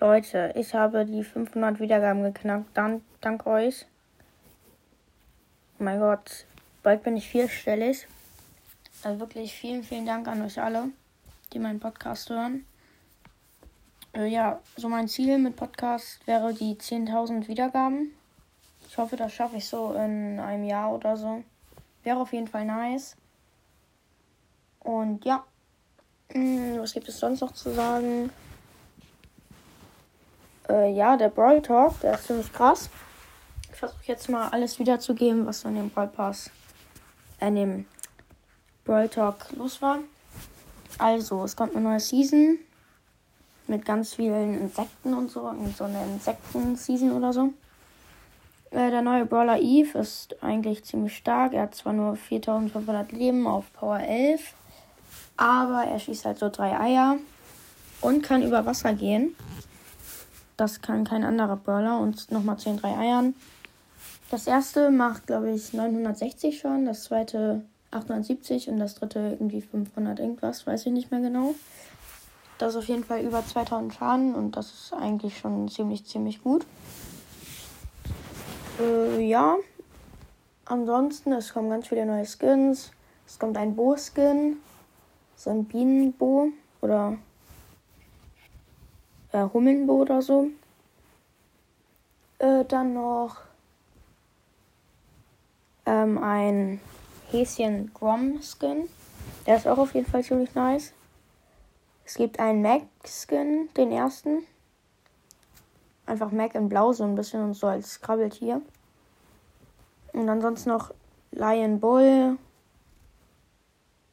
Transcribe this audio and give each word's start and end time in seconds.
Leute, 0.00 0.52
ich 0.54 0.74
habe 0.74 1.04
die 1.04 1.24
500 1.24 1.80
Wiedergaben 1.80 2.22
geknackt. 2.22 2.66
Dann, 2.74 3.02
dank 3.20 3.46
euch. 3.46 3.84
Oh 5.80 5.82
mein 5.82 5.98
Gott, 5.98 6.46
bald 6.84 7.02
bin 7.02 7.16
ich 7.16 7.28
vierstellig. 7.28 8.06
Also 9.02 9.18
wirklich 9.18 9.52
vielen, 9.52 9.82
vielen 9.82 10.06
Dank 10.06 10.28
an 10.28 10.42
euch 10.42 10.60
alle, 10.60 10.90
die 11.52 11.58
meinen 11.58 11.80
Podcast 11.80 12.30
hören. 12.30 12.64
Äh, 14.14 14.26
ja, 14.26 14.60
so 14.76 14.88
mein 14.88 15.08
Ziel 15.08 15.36
mit 15.38 15.56
Podcast 15.56 16.24
wäre 16.28 16.54
die 16.54 16.76
10.000 16.76 17.48
Wiedergaben. 17.48 18.12
Ich 18.88 18.98
hoffe, 18.98 19.16
das 19.16 19.32
schaffe 19.32 19.56
ich 19.56 19.66
so 19.66 19.94
in 19.94 20.38
einem 20.38 20.64
Jahr 20.64 20.92
oder 20.92 21.16
so. 21.16 21.42
Wäre 22.04 22.20
auf 22.20 22.32
jeden 22.32 22.46
Fall 22.46 22.64
nice. 22.64 23.16
Und 24.78 25.24
ja, 25.24 25.44
hm, 26.30 26.78
was 26.78 26.92
gibt 26.92 27.08
es 27.08 27.18
sonst 27.18 27.40
noch 27.40 27.52
zu 27.52 27.74
sagen? 27.74 28.30
Äh, 30.68 30.92
ja, 30.92 31.16
der 31.16 31.30
Brawl 31.30 31.62
Talk, 31.62 32.00
der 32.00 32.14
ist 32.14 32.26
ziemlich 32.26 32.52
krass. 32.52 32.90
Ich 33.70 33.76
versuche 33.76 34.04
jetzt 34.04 34.28
mal 34.28 34.48
alles 34.48 34.78
wiederzugeben, 34.78 35.46
was 35.46 35.64
in 35.64 35.74
dem 35.74 35.90
Brawl 35.90 36.08
Pass, 36.08 36.50
äh, 37.40 37.48
in 37.48 37.54
dem 37.54 37.86
Brawl 38.84 39.08
Talk 39.08 39.46
los 39.56 39.80
war. 39.80 40.00
Also, 40.98 41.44
es 41.44 41.56
kommt 41.56 41.74
eine 41.74 41.88
neue 41.88 42.00
Season 42.00 42.58
mit 43.66 43.84
ganz 43.84 44.14
vielen 44.14 44.60
Insekten 44.60 45.14
und 45.14 45.30
so. 45.30 45.52
So 45.76 45.84
eine 45.84 46.02
Insekten-Season 46.04 47.12
oder 47.12 47.32
so. 47.32 47.52
Äh, 48.70 48.90
der 48.90 49.02
neue 49.02 49.24
Brawler 49.24 49.60
Eve 49.60 49.98
ist 49.98 50.42
eigentlich 50.42 50.84
ziemlich 50.84 51.16
stark. 51.16 51.54
Er 51.54 51.62
hat 51.62 51.74
zwar 51.74 51.92
nur 51.92 52.16
4500 52.16 53.12
Leben 53.12 53.46
auf 53.46 53.72
Power 53.72 54.00
11, 54.00 54.54
aber 55.36 55.84
er 55.84 55.98
schießt 55.98 56.24
halt 56.26 56.38
so 56.38 56.50
drei 56.50 56.78
Eier 56.78 57.16
und 58.00 58.22
kann 58.22 58.42
über 58.42 58.66
Wasser 58.66 58.92
gehen. 58.92 59.34
Das 60.58 60.82
kann 60.82 61.04
kein 61.04 61.22
anderer 61.22 61.56
Brawler 61.56 62.00
und 62.00 62.32
nochmal 62.32 62.58
zu 62.58 62.68
den 62.68 62.78
drei 62.78 62.96
Eiern. 62.96 63.34
Das 64.28 64.48
erste 64.48 64.90
macht, 64.90 65.28
glaube 65.28 65.52
ich, 65.52 65.72
960 65.72 66.58
schon, 66.58 66.84
das 66.84 67.04
zweite 67.04 67.62
870 67.92 68.68
und 68.68 68.80
das 68.80 68.96
dritte 68.96 69.20
irgendwie 69.38 69.62
500 69.62 70.18
irgendwas, 70.18 70.66
weiß 70.66 70.84
ich 70.86 70.92
nicht 70.92 71.12
mehr 71.12 71.20
genau. 71.20 71.54
Das 72.58 72.70
ist 72.70 72.76
auf 72.76 72.88
jeden 72.88 73.04
Fall 73.04 73.22
über 73.22 73.46
2000 73.46 73.94
Schaden 73.94 74.34
und 74.34 74.56
das 74.56 74.72
ist 74.72 74.92
eigentlich 74.92 75.38
schon 75.38 75.68
ziemlich, 75.68 76.04
ziemlich 76.04 76.42
gut. 76.42 76.66
Äh, 78.80 79.22
ja. 79.22 79.56
Ansonsten, 80.64 81.32
es 81.32 81.54
kommen 81.54 81.70
ganz 81.70 81.86
viele 81.86 82.04
neue 82.04 82.26
Skins. 82.26 82.90
Es 83.28 83.38
kommt 83.38 83.56
ein 83.56 83.76
Bo-Skin. 83.76 84.56
So 85.36 85.50
ein 85.50 85.66
Bienenbo 85.66 86.48
oder 86.80 87.16
äh, 89.32 89.44
Hummelnbo 89.52 89.94
oder 89.94 90.22
so. 90.22 90.48
Äh, 92.38 92.64
dann 92.64 92.94
noch 92.94 93.36
ähm, 95.86 96.18
ein 96.18 96.80
Häschen 97.30 97.92
Grom 97.94 98.40
Skin. 98.42 98.88
Der 99.46 99.56
ist 99.56 99.66
auch 99.66 99.78
auf 99.78 99.94
jeden 99.94 100.10
Fall 100.10 100.22
ziemlich 100.22 100.54
nice. 100.54 100.92
Es 102.04 102.14
gibt 102.14 102.38
einen 102.38 102.62
Mac 102.62 102.82
Skin, 103.04 103.68
den 103.76 103.92
ersten. 103.92 104.44
Einfach 106.06 106.30
Mac 106.30 106.54
in 106.54 106.68
Blau 106.68 106.92
so 106.92 107.04
ein 107.04 107.14
bisschen 107.14 107.42
und 107.42 107.54
so 107.54 107.66
als 107.66 108.00
Krabbeltier. 108.00 108.62
Und 110.12 110.28
ansonsten 110.28 110.70
noch 110.70 110.92
Lion 111.32 111.80
Bull. 111.80 112.38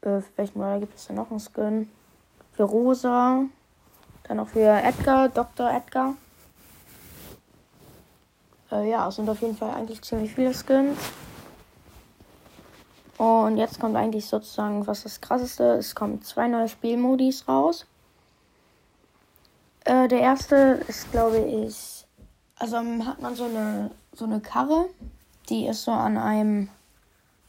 Äh, 0.00 0.20
welchen 0.36 0.58
Brawler 0.58 0.80
gibt 0.80 0.96
es 0.96 1.06
denn 1.06 1.16
noch 1.16 1.30
einen 1.30 1.40
Skin? 1.40 1.90
Für 2.52 2.64
Rosa. 2.64 3.44
Dann 4.28 4.38
noch 4.38 4.48
für 4.48 4.68
Edgar, 4.68 5.28
Dr. 5.28 5.70
Edgar. 5.70 6.14
Äh, 8.72 8.90
ja, 8.90 9.08
es 9.08 9.16
sind 9.16 9.28
auf 9.28 9.40
jeden 9.40 9.56
Fall 9.56 9.74
eigentlich 9.74 10.02
ziemlich 10.02 10.34
viele 10.34 10.52
Skins. 10.52 10.98
Und 13.18 13.56
jetzt 13.56 13.80
kommt 13.80 13.96
eigentlich 13.96 14.26
sozusagen, 14.26 14.86
was 14.86 15.04
das 15.04 15.20
krasseste, 15.20 15.74
es 15.74 15.94
kommen 15.94 16.22
zwei 16.22 16.48
neue 16.48 16.68
Spielmodis 16.68 17.48
raus. 17.48 17.86
Äh, 19.84 20.08
der 20.08 20.20
erste 20.20 20.84
ist, 20.88 21.10
glaube 21.12 21.38
ich, 21.38 22.04
also 22.58 22.78
hat 22.78 23.22
man 23.22 23.36
so 23.36 23.44
eine, 23.44 23.90
so 24.12 24.24
eine 24.24 24.40
Karre, 24.40 24.86
die 25.48 25.66
ist 25.66 25.84
so 25.84 25.92
an 25.92 26.18
einem, 26.18 26.68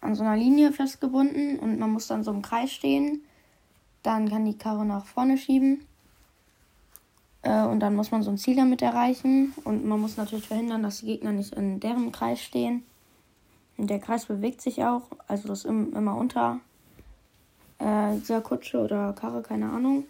an 0.00 0.14
so 0.14 0.24
einer 0.24 0.36
Linie 0.36 0.72
festgebunden 0.72 1.58
und 1.58 1.78
man 1.78 1.90
muss 1.90 2.06
dann 2.06 2.24
so 2.24 2.30
im 2.30 2.42
Kreis 2.42 2.72
stehen. 2.72 3.22
Dann 4.02 4.28
kann 4.28 4.44
die 4.44 4.58
Karre 4.58 4.84
nach 4.84 5.06
vorne 5.06 5.38
schieben. 5.38 5.86
Äh, 7.42 7.64
und 7.64 7.80
dann 7.80 7.94
muss 7.94 8.10
man 8.10 8.22
so 8.22 8.30
ein 8.30 8.38
Ziel 8.38 8.56
damit 8.56 8.82
erreichen. 8.82 9.52
Und 9.64 9.84
man 9.84 10.00
muss 10.00 10.16
natürlich 10.16 10.48
verhindern, 10.48 10.82
dass 10.82 11.00
die 11.00 11.06
Gegner 11.06 11.32
nicht 11.32 11.54
in 11.54 11.80
deren 11.80 12.12
Kreis 12.12 12.40
stehen. 12.40 12.84
Und 13.76 13.88
der 13.88 13.98
Kreis 13.98 14.26
bewegt 14.26 14.60
sich 14.60 14.84
auch, 14.84 15.02
also 15.26 15.48
das 15.48 15.64
ist 15.64 15.64
immer 15.64 16.16
unter 16.16 16.60
äh, 17.78 18.16
dieser 18.16 18.40
Kutsche 18.40 18.78
oder 18.78 19.12
Karre, 19.12 19.42
keine 19.42 19.70
Ahnung. 19.70 20.04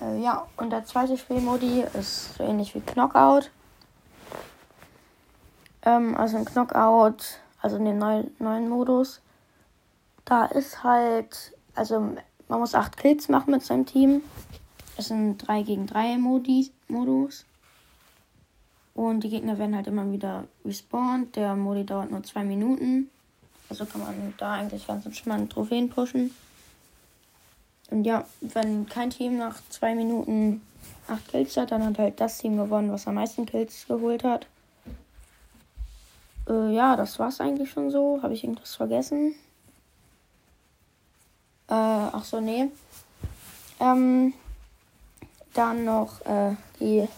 Äh, 0.00 0.20
ja, 0.20 0.46
und 0.56 0.70
der 0.70 0.84
zweite 0.84 1.16
Spielmodi 1.16 1.84
ist 1.98 2.34
so 2.36 2.44
ähnlich 2.44 2.74
wie 2.74 2.80
Knockout. 2.80 3.50
Ähm, 5.82 6.16
also 6.16 6.36
in 6.36 6.44
Knockout, 6.44 7.40
also 7.60 7.76
in 7.76 7.84
dem 7.84 7.98
neuen, 7.98 8.30
neuen 8.38 8.68
Modus, 8.68 9.20
da 10.24 10.46
ist 10.46 10.82
halt, 10.82 11.54
also 11.74 12.00
man 12.48 12.60
muss 12.60 12.74
acht 12.74 12.96
Kills 12.96 13.28
machen 13.28 13.50
mit 13.52 13.62
seinem 13.62 13.86
Team. 13.86 14.22
Es 14.96 15.08
sind 15.08 15.38
3 15.38 15.62
gegen 15.62 15.86
3 15.86 16.18
Modi, 16.18 16.70
Modus. 16.88 17.44
Und 18.94 19.20
die 19.24 19.28
Gegner 19.28 19.58
werden 19.58 19.76
halt 19.76 19.86
immer 19.88 20.10
wieder 20.10 20.44
respawned. 20.64 21.36
Der 21.36 21.54
Modi 21.54 21.84
dauert 21.84 22.10
nur 22.10 22.22
zwei 22.22 22.44
Minuten. 22.44 23.10
Also 23.68 23.84
kann 23.84 24.00
man 24.00 24.34
da 24.38 24.52
eigentlich 24.54 24.86
ganz 24.86 25.04
entspannt 25.04 25.52
Trophäen 25.52 25.90
pushen. 25.90 26.34
Und 27.90 28.04
ja, 28.04 28.24
wenn 28.40 28.86
kein 28.86 29.10
Team 29.10 29.36
nach 29.36 29.60
zwei 29.68 29.94
Minuten 29.94 30.62
acht 31.08 31.28
Kills 31.28 31.56
hat, 31.56 31.72
dann 31.72 31.84
hat 31.84 31.98
halt 31.98 32.20
das 32.20 32.38
Team 32.38 32.56
gewonnen, 32.56 32.90
was 32.90 33.06
am 33.06 33.14
meisten 33.14 33.46
Kills 33.46 33.86
geholt 33.86 34.24
hat. 34.24 34.46
Äh, 36.48 36.74
ja, 36.74 36.96
das 36.96 37.18
war's 37.18 37.40
eigentlich 37.40 37.70
schon 37.70 37.90
so. 37.90 38.20
Habe 38.22 38.34
ich 38.34 38.44
irgendwas 38.44 38.74
vergessen? 38.74 39.34
Äh, 41.68 41.74
ach 41.74 42.24
so, 42.24 42.40
nee. 42.40 42.70
Ähm, 43.80 44.32
dann 45.56 45.84
noch 45.84 46.24
äh, 46.26 46.54
die. 46.80 47.08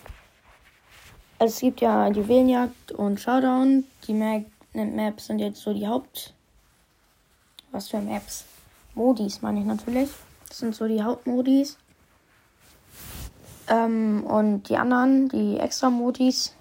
Also 1.38 1.54
es 1.54 1.60
gibt 1.60 1.80
ja 1.80 2.08
Juwelenjagd 2.08 2.92
und 2.92 3.20
Showdown. 3.20 3.84
Die 4.06 4.14
Maps 4.14 5.26
sind 5.26 5.38
jetzt 5.38 5.60
so 5.60 5.72
die 5.72 5.86
Haupt. 5.86 6.34
Was 7.70 7.88
für 7.88 8.00
Maps? 8.00 8.44
Modis 8.94 9.40
meine 9.42 9.60
ich 9.60 9.66
natürlich. 9.66 10.08
Das 10.48 10.58
sind 10.58 10.74
so 10.74 10.88
die 10.88 11.02
Hauptmodis. 11.02 11.78
Ähm, 13.68 14.24
und 14.26 14.68
die 14.68 14.76
anderen, 14.76 15.28
die 15.28 15.58
Extra-Modis, 15.58 16.54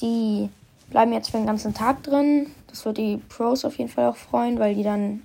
die 0.00 0.48
bleiben 0.88 1.12
jetzt 1.12 1.30
für 1.30 1.36
den 1.36 1.46
ganzen 1.46 1.74
Tag 1.74 2.02
drin. 2.02 2.50
Das 2.68 2.84
wird 2.84 2.98
die 2.98 3.18
Pros 3.28 3.64
auf 3.64 3.76
jeden 3.76 3.90
Fall 3.90 4.06
auch 4.06 4.16
freuen, 4.16 4.58
weil 4.58 4.74
die 4.74 4.84
dann 4.84 5.22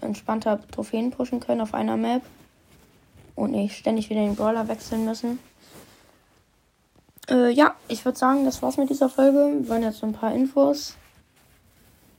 entspannter 0.00 0.60
Trophäen 0.70 1.10
pushen 1.10 1.40
können 1.40 1.60
auf 1.60 1.74
einer 1.74 1.96
Map. 1.96 2.22
Und 3.36 3.52
nicht 3.52 3.76
ständig 3.76 4.10
wieder 4.10 4.22
den 4.22 4.34
Brawler 4.34 4.66
wechseln 4.66 5.04
müssen. 5.04 5.38
Äh, 7.28 7.50
ja, 7.50 7.74
ich 7.88 8.04
würde 8.04 8.18
sagen, 8.18 8.44
das 8.44 8.62
war's 8.62 8.76
mit 8.76 8.90
dieser 8.90 9.08
Folge. 9.08 9.58
Wir 9.60 9.68
wollen 9.68 9.82
jetzt 9.82 9.98
so 9.98 10.06
ein 10.06 10.12
paar 10.12 10.34
Infos. 10.34 10.96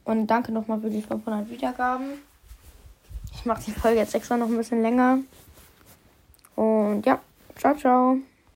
Und 0.05 0.27
danke 0.27 0.53
nochmal 0.53 0.79
für 0.79 0.89
die 0.89 1.01
500 1.01 1.49
Wiedergaben. 1.49 2.21
Ich 3.33 3.45
mache 3.45 3.63
die 3.65 3.71
Folge 3.71 3.99
jetzt 3.99 4.15
extra 4.15 4.37
noch 4.37 4.47
ein 4.47 4.57
bisschen 4.57 4.81
länger. 4.81 5.19
Und 6.55 7.05
ja, 7.05 7.19
ciao, 7.57 7.75
ciao. 7.75 8.17